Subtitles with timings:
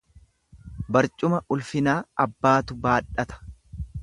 [0.95, 1.97] Barcuma ulfinaa
[2.27, 3.41] abbaatu baadhata.